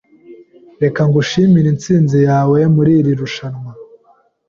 [0.81, 3.71] Reka ngushimire intsinzi yawe muri iri rushanwa.